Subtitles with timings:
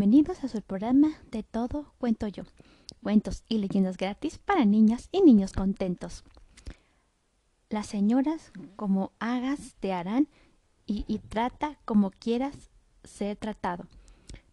[0.00, 2.44] bienvenidos a su programa de Todo Cuento Yo.
[3.02, 6.24] Cuentos y leyendas gratis para niñas y niños contentos.
[7.68, 10.26] Las señoras como hagas te harán
[10.86, 12.70] y, trata como quieras
[13.04, 13.84] ser tratado.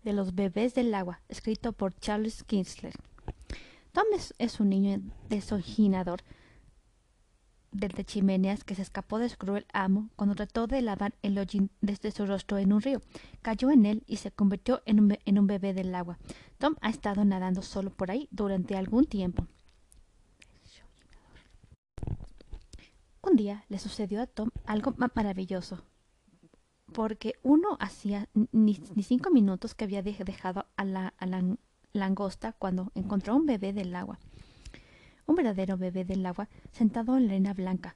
[0.03, 2.95] De los bebés del agua, escrito por Charles Kinsler.
[3.93, 4.03] Tom
[4.39, 6.23] es, un niño desojinador
[7.77, 11.69] de chimeneas que se escapó de su cruel amo cuando trató de lavar el hollín
[11.81, 13.01] desde su rostro en un río.
[13.41, 16.17] Cayó en él y se convirtió en un, en un bebé del agua.
[16.57, 19.45] Tom ha estado nadando solo por ahí durante algún tiempo.
[23.21, 25.83] Un día le sucedió a Tom algo maravilloso,
[26.93, 31.43] porque uno hacía ni, cinco minutos que había dejado a la, a la
[31.91, 34.17] langosta cuando encontró un bebé del agua
[35.27, 37.95] un verdadero bebé del agua, sentado en la arena blanca,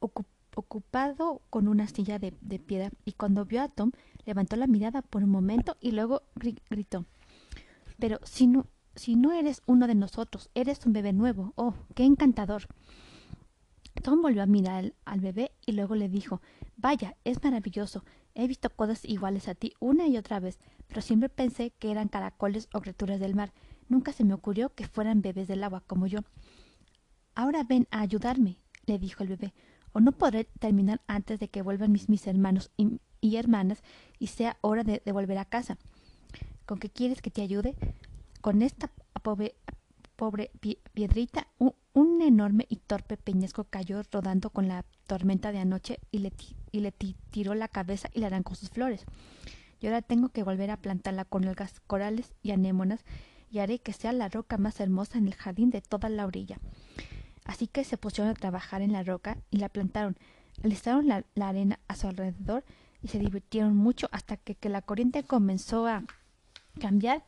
[0.00, 3.92] ocupado con una silla de, piedra, y cuando vio a Tom,
[4.24, 7.04] levantó la mirada por un momento y luego gritó
[7.98, 11.52] Pero si no, si no eres uno de nosotros, eres un bebé nuevo.
[11.54, 12.66] Oh, qué encantador.
[14.02, 16.40] Tom volvió a mirar al, bebé y luego le dijo
[16.76, 18.04] Vaya, es maravilloso.
[18.34, 22.08] He visto cosas iguales a ti una y otra vez, pero siempre pensé que eran
[22.08, 23.52] caracoles o criaturas del mar.
[23.88, 26.20] Nunca se me ocurrió que fueran bebés del agua como yo.
[27.34, 29.54] Ahora ven a ayudarme, le dijo el bebé,
[29.92, 33.82] o no podré terminar antes de que vuelvan mis, hermanos y, hermanas
[34.18, 35.78] y sea hora de, volver a casa.
[36.66, 37.74] ¿Con qué quieres que te ayude?
[38.40, 38.90] Con esta
[39.22, 39.56] pobre,
[40.16, 40.50] pobre
[40.92, 41.74] piedrita, un,
[42.20, 46.32] enorme y torpe peñasco cayó rodando con la tormenta de anoche y le,
[46.72, 49.04] y le tiró la cabeza y le arrancó sus flores.
[49.80, 53.04] Y ahora tengo que volver a plantarla con algas, corales y anémonas
[53.50, 56.58] y haré que sea la roca más hermosa en el jardín de toda la orilla.
[57.44, 60.16] Así que se pusieron a trabajar en la roca y la plantaron,
[60.62, 62.64] alistaron la, arena a su alrededor
[63.02, 66.04] y se divirtieron mucho hasta que, la corriente comenzó a
[66.78, 67.24] cambiar.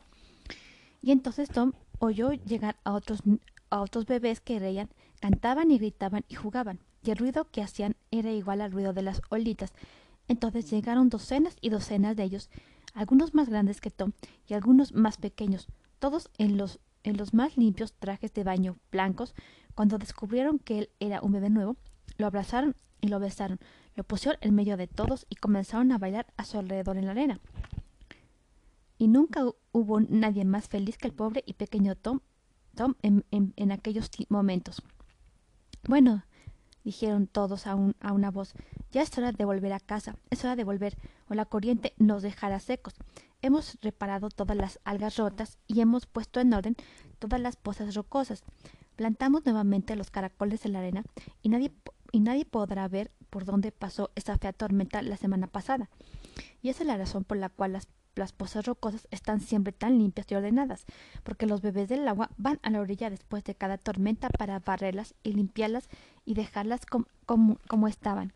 [1.01, 3.23] Y entonces Tom oyó llegar a otros,
[3.71, 7.95] a otros bebés que reían, cantaban y gritaban y jugaban, y el ruido que hacían
[8.11, 9.73] era igual al ruido de las olitas.
[10.27, 12.51] Entonces llegaron docenas y docenas de ellos,
[12.93, 14.11] algunos más grandes que Tom
[14.47, 15.67] y algunos más pequeños,
[16.01, 19.35] todos en los, en los más limpios trajes de baño blancos,
[19.75, 21.77] cuando descubrieron que él era un bebé nuevo,
[22.17, 23.59] lo abrazaron y lo besaron,
[23.95, 27.11] lo pusieron en medio de todos y comenzaron a bailar a su alrededor en la
[27.11, 27.39] arena.
[28.97, 32.19] Y nunca hubo nadie más feliz que el pobre y pequeño Tom,
[32.75, 34.81] Tom en, aquellos momentos.
[35.87, 36.23] Bueno,
[36.83, 38.53] dijeron todos a, a, una voz,
[38.91, 40.97] ya es hora de volver a casa, es hora de volver,
[41.29, 42.95] o la corriente nos dejará secos.
[43.41, 46.75] Hemos reparado todas las algas rotas y hemos puesto en orden
[47.17, 48.43] todas las pozas rocosas.
[48.95, 51.03] Plantamos nuevamente los caracoles en la arena
[51.41, 51.71] y nadie,
[52.11, 55.89] y nadie podrá ver por dónde pasó esa fea tormenta la semana pasada.
[56.61, 59.97] Y esa es la razón por la cual las, las pozas rocosas están siempre tan
[59.97, 60.85] limpias y ordenadas,
[61.23, 65.15] porque los bebés del agua van a la orilla después de cada tormenta para barrerlas
[65.23, 65.89] y limpiarlas
[66.25, 68.33] y dejarlas como estaban.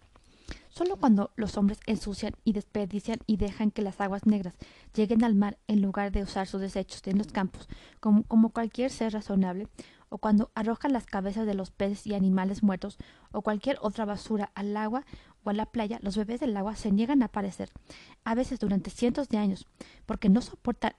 [0.77, 4.55] Solo cuando los hombres ensucian y desperdician y dejan que las aguas negras
[4.93, 7.69] lleguen al mar en lugar de usar sus desechos en los campos,
[8.01, 9.69] como, como cualquier ser razonable,
[10.09, 12.97] o cuando arrojan las cabezas de los peces y animales muertos,
[13.31, 15.05] o cualquier otra basura al agua
[15.45, 17.69] o a la playa, los bebés del agua se niegan a aparecer,
[18.25, 19.67] a veces durante cientos de años,
[20.05, 20.91] porque no soportan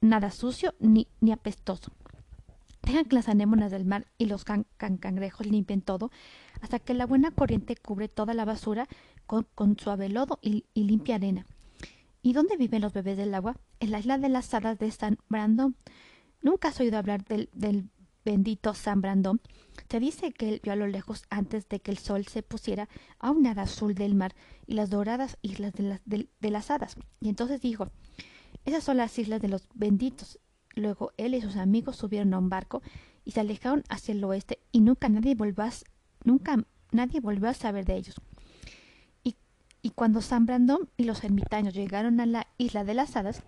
[0.00, 1.90] nada sucio ni, ni apestoso.
[2.86, 6.12] Dejan que las anémonas del mar y los cangrejos limpien todo,
[6.60, 8.86] hasta que la buena corriente cubre toda la basura
[9.26, 11.46] con, suave lodo y, limpia arena.
[12.22, 13.56] ¿Y dónde viven los bebés del agua?
[13.80, 15.76] En la isla de las hadas de San Brandon.
[16.42, 17.90] ¿Nunca has oído hablar del,
[18.24, 19.40] bendito San Brandon?
[19.88, 22.88] Se dice que él vio a lo lejos antes de que el sol se pusiera
[23.18, 24.34] a un nada azul del mar
[24.66, 26.96] y las doradas islas de las, hadas.
[27.20, 27.90] Y entonces dijo,
[28.64, 30.40] esas son las islas de los benditos.
[30.74, 32.82] Luego él y sus amigos subieron a un barco
[33.24, 35.64] y se alejaron hacia el oeste y nunca nadie volvió
[36.24, 38.16] nunca nadie volvió a saber de ellos.
[39.86, 43.44] Y cuando San Brandón y los ermitaños llegaron a la isla de las hadas,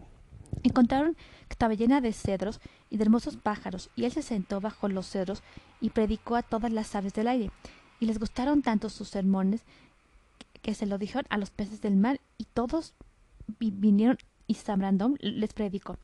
[0.62, 4.87] encontraron que estaba llena de cedros y de hermosos pájaros, y él se sentó bajo
[4.87, 5.43] los cedros
[5.81, 7.50] y predicó a todas las aves del aire.
[7.99, 9.64] Y les gustaron tanto sus sermones
[10.62, 12.94] que se lo dijeron a los peces del mar, y todos
[13.58, 15.99] vinieron y San Brandón les predicó.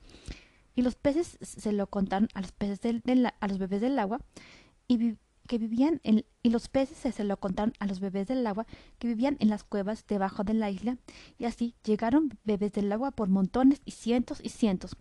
[0.75, 4.19] Y los peces se lo contaron a los peces del, a los bebés del agua,
[4.89, 5.15] y,
[5.47, 8.67] que vivían y los peces se lo contaron a los bebés del agua
[8.99, 10.97] que vivían en las cuevas debajo de la isla,
[11.39, 14.97] y así llegaron bebés del agua por montones y cientos y cientos.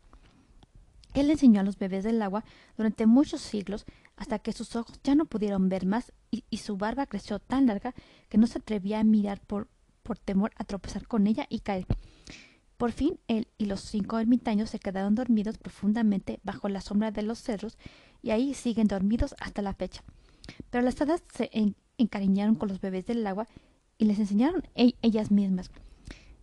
[1.14, 2.44] Él enseñó a los bebés del agua
[2.76, 3.86] durante muchos siglos
[4.16, 7.68] hasta que sus ojos ya no pudieron ver más y, y su barba creció tan
[7.68, 7.94] larga
[8.30, 9.68] que no se atrevía a mirar por,
[10.02, 11.86] por temor a tropezar con ella y caer.
[12.78, 17.22] Por fin él y los cinco ermitaños se quedaron dormidos profundamente bajo la sombra de
[17.22, 17.78] los cedros
[18.22, 20.04] y ahí siguen dormidos hasta la fecha.
[20.70, 21.50] Pero las hadas se
[21.98, 23.48] encariñaron con los bebés del agua
[23.98, 25.72] y les enseñaron e-, ellas mismas.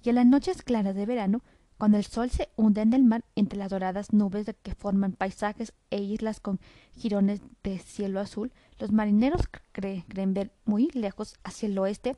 [0.02, 1.42] Y en las noches claras de verano,
[1.76, 5.72] cuando el sol se hunde en el mar entre las doradas nubes que forman paisajes
[5.90, 6.60] e islas con
[6.94, 9.42] jirones de cielo azul, los marineros
[9.72, 12.16] creen ver muy lejos hacia el oeste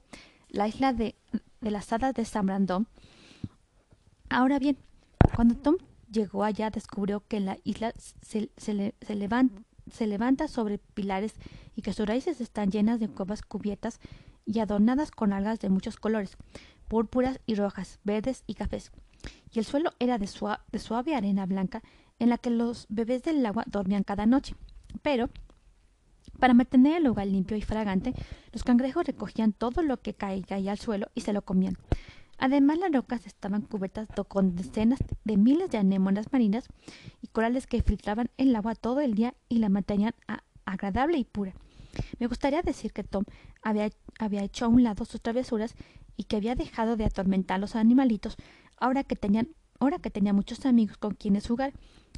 [0.52, 1.16] la isla de,
[1.60, 2.86] las hadas de San Brandón.
[4.28, 4.78] Ahora bien,
[5.34, 5.76] cuando Tom
[6.10, 8.50] llegó allá descubrió que la isla se,
[9.14, 11.34] levanta, se levanta sobre pilares
[11.76, 14.00] y que sus raíces están llenas de cuevas cubiertas
[14.44, 16.36] y adornadas con algas de muchos colores,
[16.88, 18.92] púrpuras y rojas, verdes y cafés.
[19.52, 20.28] Y el suelo era de,
[20.72, 21.82] de suave arena blanca
[22.18, 24.54] en la que los bebés del agua dormían cada noche.
[25.02, 25.28] Pero,
[26.38, 28.14] para mantener el lugar limpio y fragante,
[28.52, 31.76] los cangrejos recogían todo lo que caía al suelo y se lo comían.
[32.42, 36.66] Además, las rocas estaban cubiertas con decenas de miles de anémonas marinas
[37.20, 40.12] y corales que filtraban el agua todo el día y la mantenían
[40.64, 41.54] agradable y pura.
[42.18, 43.22] Me gustaría decir que Tom
[43.62, 45.76] había, había hecho a un lado sus travesuras
[46.16, 48.34] y que había dejado de atormentar a los animalitos
[48.76, 51.72] ahora que tenían ahora que tenía muchos amigos con quienes jugar,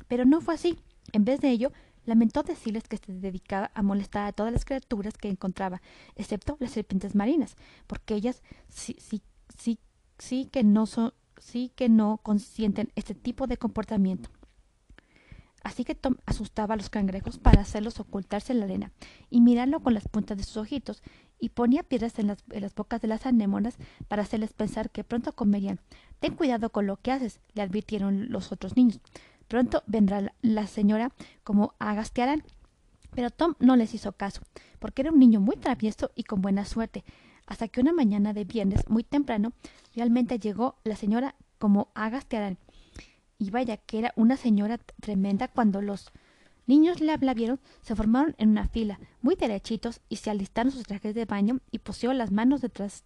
[0.08, 0.78] pero no fue así.
[1.12, 1.70] En vez de ello,
[2.06, 5.82] lamentó decirles que se dedicaba a molestar a todas las criaturas que encontraba,
[6.16, 7.56] excepto las serpientes marinas,
[7.86, 9.20] porque ellas sí, sí,
[9.58, 9.78] sí,
[10.18, 14.30] sí que no son, sí que no consienten este tipo de comportamiento.
[15.62, 18.92] Así que Tom asustaba a los cangrejos para hacerlos ocultarse en la arena
[19.30, 21.02] y mirarlo con las puntas de sus ojitos,
[21.40, 23.76] y ponía piedras en las, en las bocas de las anémonas
[24.08, 25.80] para hacerles pensar que pronto comerían.
[26.20, 29.00] Ten cuidado con lo que haces, le advirtieron los otros niños.
[29.48, 31.12] Pronto vendrá la señora
[31.42, 32.44] como agastearán.
[33.14, 34.42] Pero Tom no les hizo caso,
[34.78, 37.04] porque era un niño muy travieso y con buena suerte,
[37.46, 39.52] hasta que una mañana de viernes muy temprano
[39.94, 42.58] realmente llegó la señora como agastearán.
[43.38, 46.12] Y vaya que era una señora tremenda cuando los
[46.66, 51.14] niños la, vieron, se formaron en una fila, muy derechitos, y se alistaron sus trajes
[51.14, 53.04] de baño y pusieron las manos detrás,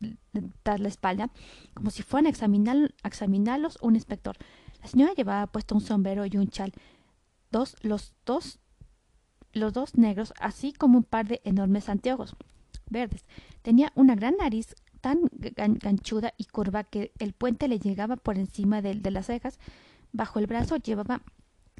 [0.00, 1.30] de la espalda,
[1.74, 4.36] como si fueran a, examinar, a examinarlos un inspector.
[4.80, 6.72] La señora llevaba puesto un sombrero y un chal.
[7.50, 8.60] Dos, los dos,
[9.52, 12.34] los dos negros, así como un par de enormes anteojos
[12.90, 13.24] verdes.
[13.62, 18.82] Tenía una gran nariz tan ganchuda y curva que el puente le llegaba por encima
[18.82, 19.58] de, de las cejas.
[20.12, 21.22] Bajo el brazo llevaba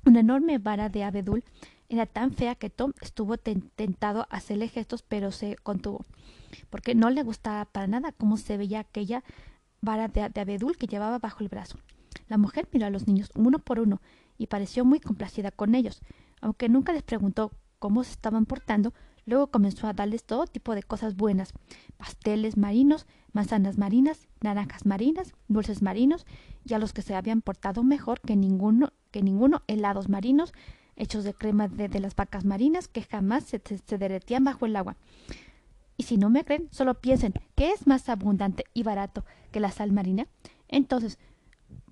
[0.04, 1.44] una enorme vara de abedul.
[1.88, 6.04] Era tan fea que Tom estuvo tentado a hacerle gestos, pero se contuvo,
[6.70, 9.24] porque no le gustaba para nada cómo se veía aquella
[9.80, 11.78] vara de abedul que llevaba bajo el brazo.
[12.28, 14.00] La mujer miró a los niños uno por uno
[14.38, 16.00] y pareció muy complacida con ellos,
[16.40, 17.50] aunque nunca les preguntó
[17.80, 18.94] cómo se estaban portando,
[19.30, 21.54] luego comenzó a darles todo tipo de cosas buenas
[21.96, 26.26] pasteles marinos, manzanas marinas, naranjas marinas, dulces marinos,
[26.64, 30.52] y a los que se habían portado mejor que ninguno, que ninguno helados marinos,
[30.96, 34.96] hechos de crema de, las vacas marinas que jamás se, se derretían bajo el agua.
[35.96, 39.70] Y si no me creen, solo piensen que es más abundante y barato que la
[39.70, 40.26] sal marina.
[40.68, 41.18] Entonces,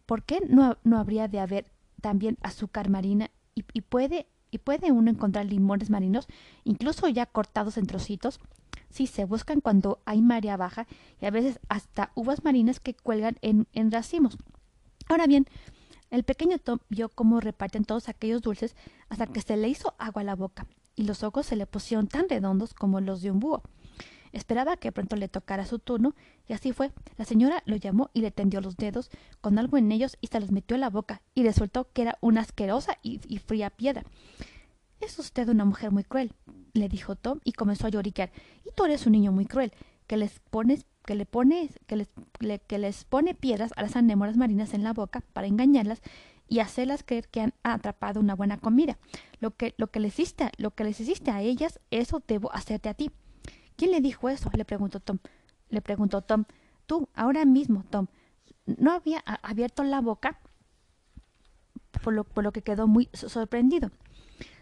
[0.06, 1.70] ¿por qué no, no habría de haber
[2.00, 6.26] también azúcar marina y, y, puede y puede uno encontrar limones marinos,
[6.64, 8.40] incluso ya cortados en trocitos?
[8.90, 10.86] Sí, se buscan cuando hay marea baja
[11.20, 14.38] y a veces hasta uvas marinas que cuelgan en, en racimos.
[15.08, 15.46] Ahora bien,
[16.10, 18.76] el pequeño Tom vio cómo reparten todos aquellos dulces
[19.08, 22.08] hasta que se le hizo agua a la boca y los ojos se le pusieron
[22.08, 23.62] tan redondos como los de un búho.
[24.32, 26.14] Esperaba que pronto le tocara su turno,
[26.46, 26.92] y así fue.
[27.16, 30.40] La señora lo llamó y le tendió los dedos con algo en ellos y se
[30.40, 34.04] los metió en la boca, y resultó que era una asquerosa y, fría piedra.
[35.00, 36.32] Es usted una mujer muy cruel,
[36.72, 38.32] le dijo Tom, y comenzó a lloriquear.
[38.64, 39.72] Y tú eres un niño muy cruel,
[40.06, 42.08] que les pones que le pone que les,
[42.66, 46.02] que les pone piedras a las anémonas marinas en la boca para engañarlas
[46.48, 48.98] y hacerlas creer que han atrapado una buena comida.
[49.40, 52.88] Lo que, lo que les hiciste, lo que les hiciste a ellas, eso debo hacerte
[52.88, 53.10] a ti.
[53.78, 54.50] ¿Quién le dijo eso?
[54.54, 55.18] le preguntó Tom.
[55.68, 56.46] Le preguntó Tom.
[56.86, 58.08] Tú, ahora mismo, Tom.
[58.66, 60.40] No había abierto la boca,
[62.02, 63.92] por lo, que quedó muy sorprendido.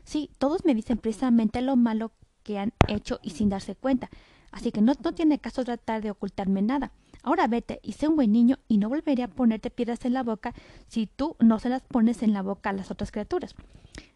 [0.04, 4.10] Sí, todos me dicen precisamente lo malo que han hecho y sin darse cuenta.
[4.52, 6.92] Así que no, no tiene caso tratar de ocultarme nada.
[7.22, 10.24] Ahora vete y sé un buen niño y no volveré a ponerte piedras en la
[10.24, 10.52] boca
[10.88, 13.54] si tú no se las pones en la boca a las otras criaturas.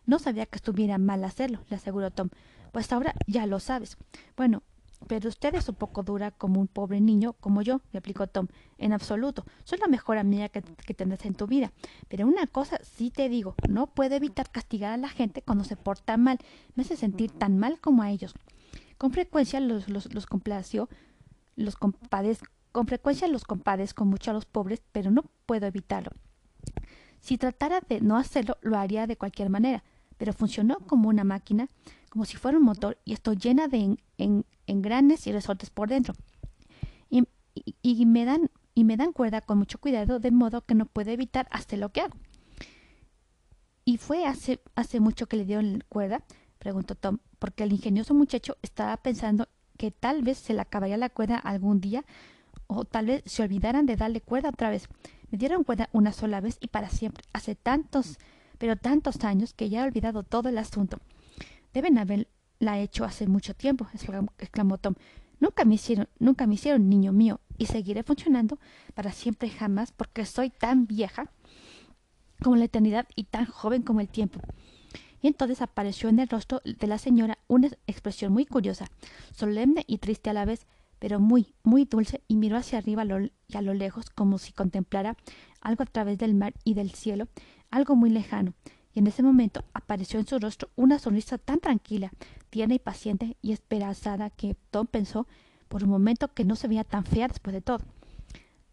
[0.05, 2.29] No sabía que estuviera mal hacerlo, le aseguró Tom.
[2.71, 3.97] Pues ahora ya lo sabes.
[4.37, 4.63] Bueno,
[5.07, 8.49] pero usted es un poco dura como un pobre niño como yo, replicó Tom.
[8.79, 9.45] En absoluto.
[9.65, 10.63] Soy la mejor amiga que,
[10.95, 11.73] tendrás en tu vida.
[12.09, 15.77] Pero una cosa sí te digo, no puedo evitar castigar a la gente cuando se
[15.77, 16.39] porta mal.
[16.75, 18.35] Me hace sentir tan mal como a ellos.
[18.99, 19.87] Con frecuencia los,
[20.29, 20.89] complació,
[21.57, 26.13] los Con frecuencia los compadezco mucho a los pobres, pero no puedo evitarlo.
[27.21, 29.85] Si tratara de no hacerlo, lo haría de cualquier manera,
[30.17, 31.69] pero funcionó como una máquina,
[32.11, 33.97] como si fuera un motor, y estoy llena de
[34.67, 36.15] engranes y resortes por dentro.
[37.83, 41.11] Y, me dan, y me dan cuerda con mucho cuidado, de modo que no puedo
[41.11, 42.17] evitar hacer lo que hago.
[43.85, 46.23] ¿Y fue hace, hace mucho que le dieron cuerda?
[46.59, 51.11] preguntó Tom, porque el ingenioso muchacho estaba pensando que tal vez se le acabaría la
[51.11, 52.05] cuerda algún día,
[52.67, 54.89] o tal vez se olvidaran de darle cuerda otra vez.
[55.31, 58.19] Me dieron cuerda una sola vez y para siempre, hace tantos,
[58.59, 60.99] pero tantos años que ya he olvidado todo el asunto.
[61.73, 63.87] Deben haberla hecho hace mucho tiempo,
[64.39, 64.95] exclamó Tom.
[65.39, 68.59] Nunca me hicieron, nunca me hicieron niño mío, y seguiré funcionando
[68.95, 71.31] para siempre y jamás, porque soy tan vieja
[72.43, 74.41] como la eternidad y tan joven como el tiempo.
[75.23, 78.87] Y entonces apareció en el rostro de la señora una expresión muy curiosa,
[79.33, 80.67] solemne y triste a la vez,
[80.99, 83.05] pero muy, muy dulce, y miró hacia arriba
[83.49, 85.17] y a lo lejos como si contemplara
[85.61, 87.29] algo a través del mar y del cielo,
[87.71, 88.55] algo muy lejano.
[88.93, 92.13] Y en ese momento apareció en su rostro una sonrisa tan tranquila,
[92.51, 95.27] tierna y paciente y esperanzada que Tom pensó
[95.69, 97.79] por un momento que no se veía tan fea después de todo.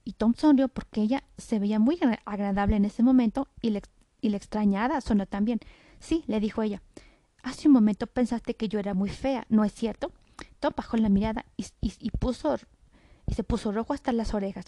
[0.03, 3.77] Y Tom sonrió porque ella se veía muy agradable en ese momento y
[4.19, 5.59] y la extrañada sonó también.
[5.99, 6.81] Sí, le dijo ella.
[7.43, 10.11] Hace un momento pensaste que yo era muy fea, ¿no es cierto?
[10.59, 12.57] Tom bajó la mirada y, y, puso,
[13.27, 14.65] y se puso rojo hasta las orejas.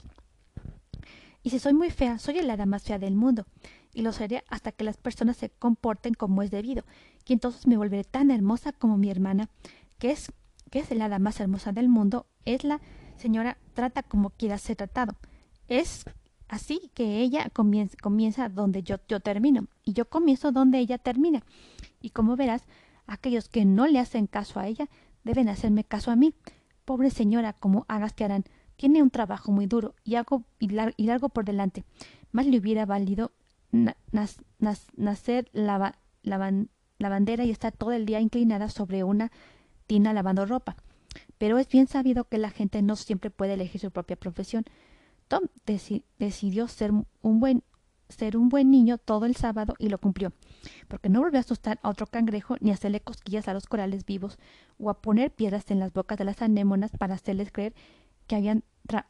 [1.42, 3.46] Y si soy muy fea, soy la más fea del mundo,
[3.94, 6.84] y lo seré hasta que las personas se comporten como es debido,
[7.26, 9.50] y entonces me volveré tan hermosa como mi hermana,
[9.98, 10.32] que es,
[10.72, 12.82] que es la más hermosa del mundo, es la
[13.18, 15.16] señora trata como quiera ser tratado.
[15.68, 16.06] Es
[16.50, 21.44] Así que ella comienza, comienza donde yo, yo termino y yo comienzo donde ella termina.
[22.02, 22.64] Y como verás,
[23.06, 24.90] aquellos que no le hacen caso a ella
[25.24, 26.34] deben hacerme caso a mí.
[26.86, 28.46] Pobre señora, como hagas que harán,
[28.78, 30.70] tiene un trabajo muy duro y, algo, y,
[31.06, 31.84] largo por delante.
[32.32, 33.32] Más le hubiera valido
[33.72, 35.96] nacer la,
[37.00, 39.32] bandera y estar todo el día inclinada sobre una
[39.88, 40.76] tina lavando ropa.
[41.38, 44.66] Pero es bien sabido que la gente no siempre puede elegir su propia profesión.
[45.28, 45.44] Tom
[46.18, 47.64] decidió ser un buen
[48.10, 50.34] ser un buen niño todo el sábado y lo cumplió,
[50.88, 54.04] porque no volvió a asustar a otro cangrejo ni a hacerle cosquillas a los corales
[54.04, 54.40] vivos
[54.80, 57.76] o a poner piedras en las bocas de las anémonas para hacerles creer
[58.26, 58.64] que habían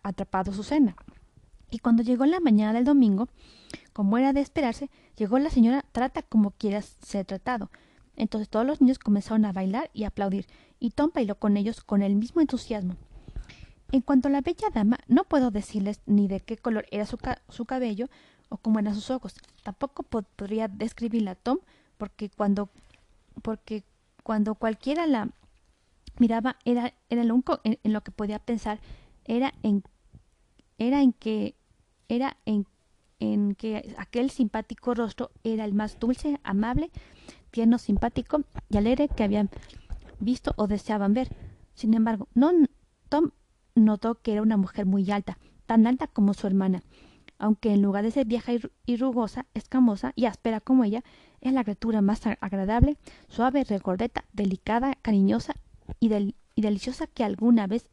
[0.03, 0.95] atrapado su cena.
[1.71, 3.29] Y cuando llegó la mañana del domingo,
[3.93, 7.69] como era de esperarse, llegó la señora Trata como quieras ser tratado.
[8.15, 10.47] Entonces todos los niños comenzaron a bailar y aplaudir,
[10.79, 12.95] y Tom bailó con ellos con el mismo entusiasmo.
[13.91, 17.17] En cuanto a la bella dama, no puedo decirles ni de qué color era su,
[17.47, 18.07] su cabello
[18.49, 19.35] o cómo eran sus ojos.
[19.63, 21.59] Tampoco podría describirla a Tom,
[21.97, 22.69] porque cuando,
[23.41, 23.83] porque
[24.23, 25.29] cuando cualquiera la
[26.19, 28.79] miraba era, era lo único en, lo que podía pensar
[29.25, 29.83] era en
[30.77, 31.55] era en que
[32.07, 32.65] era en,
[33.19, 36.89] en que aquel simpático rostro era el más dulce, amable,
[37.51, 39.49] tierno, simpático y alegre que habían
[40.19, 41.29] visto o deseaban ver.
[41.73, 42.51] Sin embargo, no
[43.09, 43.31] Tom
[43.75, 46.83] notó que era una mujer muy alta, tan alta como su hermana,
[47.37, 48.51] aunque en lugar de ser vieja
[48.85, 51.03] y rugosa, escamosa y áspera como ella,
[51.41, 52.97] es la criatura más agradable,
[53.29, 55.55] suave, regordeta, delicada, cariñosa
[55.99, 56.13] y,
[56.55, 57.89] y deliciosa que alguna vez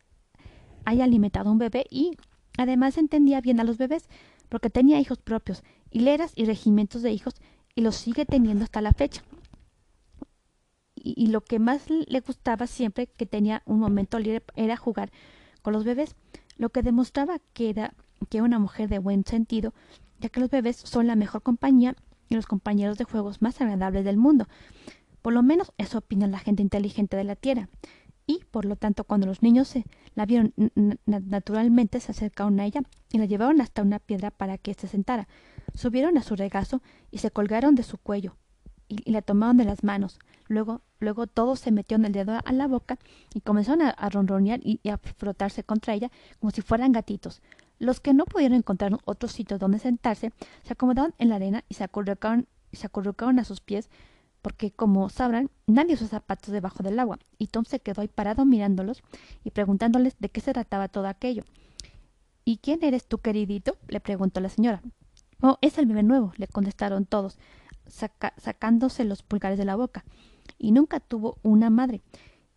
[0.84, 2.16] haya alimentado un bebé y
[2.58, 4.08] además entendía bien a los bebés
[4.48, 7.34] porque tenía hijos propios, hileras y regimientos de hijos
[7.74, 9.22] y los sigue teniendo hasta la fecha.
[10.94, 15.12] Y, lo que más le gustaba siempre que tenía un momento libre era jugar
[15.70, 16.14] los bebés,
[16.56, 17.94] lo que demostraba que era
[18.28, 19.74] que una mujer de buen sentido,
[20.20, 21.94] ya que los bebés son la mejor compañía
[22.28, 24.48] y los compañeros de juegos más agradables del mundo.
[25.22, 27.68] Por lo menos eso opina la gente inteligente de la Tierra.
[28.26, 30.52] Y, por lo tanto, cuando los niños se la vieron
[31.06, 35.28] naturalmente, se acercaron a ella y la llevaron hasta una piedra para que se sentara.
[35.74, 38.36] Subieron a su regazo y se colgaron de su cuello
[38.88, 40.18] y, la tomaron de las manos.
[40.48, 42.98] Luego, luego todos se metieron el dedo a la boca
[43.34, 47.42] y comenzaron a, ronronear y, a frotarse contra ella como si fueran gatitos.
[47.78, 51.74] Los que no pudieron encontrar otro sitio donde sentarse se acomodaron en la arena y
[51.74, 53.90] se acurrucaron, se acurrucaron a sus pies
[54.46, 58.44] porque, como sabrán, nadie usa zapatos debajo del agua, y Tom se quedó ahí parado
[58.44, 59.02] mirándolos
[59.42, 61.42] y preguntándoles de qué se trataba todo aquello.
[62.44, 63.76] ¿Y quién eres tú, queridito?
[63.88, 64.82] le preguntó la señora.
[65.42, 67.40] Oh, es el bebé nuevo, le contestaron todos
[67.88, 70.04] sacándose los pulgares de la boca,
[70.58, 72.02] y nunca tuvo una madre,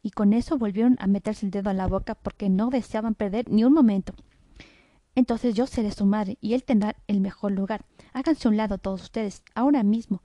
[0.04, 3.50] y con eso volvieron a meterse el dedo en la boca porque no deseaban perder
[3.50, 4.14] ni un momento.
[5.16, 7.84] Entonces yo seré su madre y él tendrá el mejor lugar.
[8.14, 10.22] Háganse un lado todos ustedes, ahora mismo.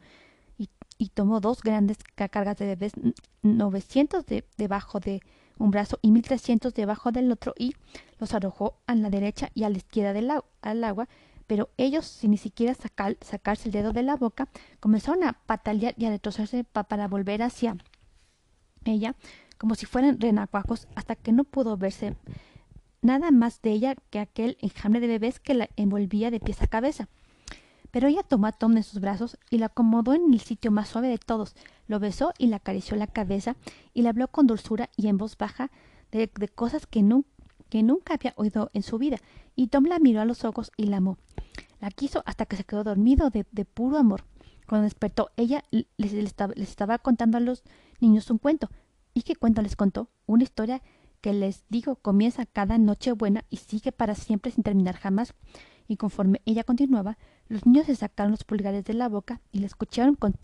[0.96, 2.92] Y, tomó dos grandes cargas de bebés,
[3.42, 5.20] novecientos de, debajo de
[5.58, 7.74] un brazo y 1300 debajo del otro y
[8.18, 10.30] los arrojó a la derecha y a la izquierda del
[10.62, 11.08] al agua,
[11.46, 14.48] pero ellos, sin ni siquiera sacarse el dedo de la boca,
[14.80, 17.76] comenzaron a patalear y a retrocederse para volver hacia
[18.84, 19.14] ella,
[19.58, 22.16] como si fueran renacuajos, hasta que no pudo verse
[23.02, 26.66] nada más de ella que aquel enjambre de bebés que la envolvía de pies a
[26.66, 27.08] cabeza.
[27.94, 30.88] Pero ella tomó a Tom en sus brazos y la acomodó en el sitio más
[30.88, 31.54] suave de todos,
[31.86, 33.54] lo besó y le acarició la cabeza
[33.92, 35.70] y le habló con dulzura y en voz baja
[36.10, 39.18] de, cosas que, nunca había oído en su vida,
[39.54, 41.18] y Tom la miró a los ojos y la amó.
[41.80, 44.24] La quiso hasta que se quedó dormido de, puro amor.
[44.66, 47.62] Cuando despertó, ella les, estaba, contando a los
[48.00, 48.70] niños un cuento.
[49.12, 50.08] ¿Y qué cuento les contó?
[50.26, 50.82] Una historia
[51.20, 55.32] que les digo comienza cada noche buena y sigue para siempre sin terminar jamás.
[55.86, 59.66] Y conforme ella continuaba, los niños se sacaron los pulgares de la boca y la
[59.66, 60.34] escucharon con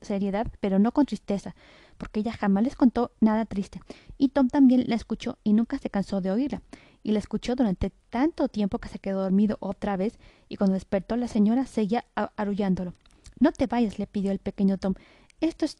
[0.00, 1.54] seriedad, pero no con tristeza,
[1.96, 3.80] porque ella jamás les contó nada triste.
[4.18, 6.62] Y Tom también la escuchó y nunca se cansó de oírla
[7.02, 10.18] y la escuchó durante tanto tiempo que se quedó dormido otra vez
[10.48, 12.94] y cuando despertó la señora seguía arrullándolo.
[13.38, 14.94] No te vayas, le pidió el pequeño Tom.
[15.40, 15.76] Esto es,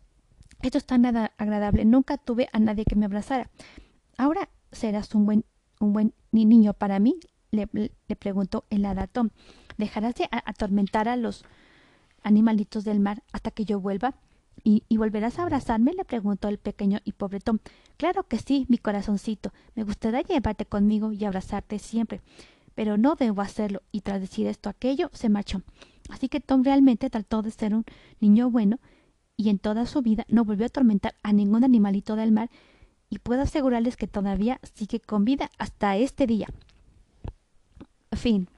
[0.62, 1.84] esto es tan agradable.
[1.84, 3.50] Nunca tuve a nadie que me abrazara.
[4.16, 5.44] Ahora serás un buen,
[5.80, 7.18] un buen niño para mí,
[7.50, 9.30] le, le preguntó el hada Tom.
[9.76, 11.44] ¿Dejarás de atormentar a los
[12.22, 14.14] animalitos del mar hasta que yo vuelva?
[14.62, 15.92] ¿Y, volverás a abrazarme?
[15.92, 17.58] le preguntó el pequeño y pobre Tom.
[17.96, 19.52] Claro que sí, mi corazoncito.
[19.74, 22.20] Me gustaría llevarte conmigo y abrazarte siempre.
[22.74, 23.82] Pero no debo hacerlo.
[23.92, 25.62] Y tras decir esto aquello, se marchó.
[26.08, 27.84] Así que Tom realmente trató de ser un
[28.20, 28.78] niño bueno
[29.36, 32.50] y en toda su vida no volvió a atormentar a ningún animalito del mar
[33.10, 36.46] y puedo asegurarles que todavía sigue con vida hasta este día.
[38.12, 38.48] Fin.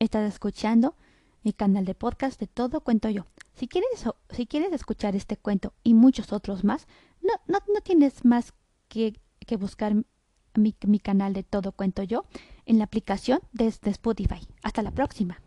[0.00, 0.94] Estás escuchando
[1.42, 3.26] mi canal de podcast de Todo Cuento Yo.
[3.54, 6.86] Si quieres, si quieres escuchar este cuento y muchos otros más,
[7.20, 8.54] no, no, no tienes más
[8.88, 9.96] que, que buscar
[10.54, 12.24] mi, mi, canal de Todo Cuento Yo
[12.64, 14.46] en la aplicación desde Spotify.
[14.62, 15.40] Hasta la próxima.